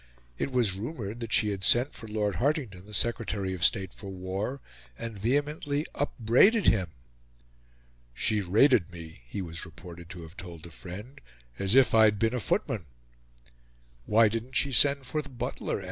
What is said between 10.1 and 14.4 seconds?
have told a friend, "as if I'd been a footman." "Why